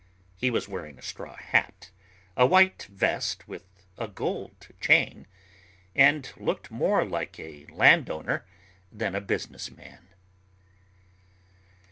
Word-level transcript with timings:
He 0.35 0.49
was 0.49 0.67
wearing 0.67 0.97
a 0.97 1.03
straw 1.03 1.35
hat, 1.35 1.91
a 2.35 2.47
white 2.47 2.87
vest 2.91 3.47
with 3.47 3.65
a 3.99 4.07
gold 4.07 4.69
chain, 4.79 5.27
and 5.95 6.33
looked 6.37 6.71
more 6.71 7.05
like 7.05 7.39
a 7.39 7.67
landowner 7.67 8.43
than 8.91 9.13
a 9.13 9.21
business 9.21 9.69
man. 9.69 10.07